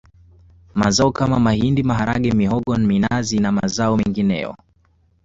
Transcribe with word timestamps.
Mazao 0.75 1.11
kama 1.11 1.39
mahindi 1.39 1.83
maharage 1.83 2.31
mihogo 2.39 2.75
minazi 2.77 3.37
na 3.39 3.49
mazao 3.51 3.93
mengineyoâŠ 3.97 4.57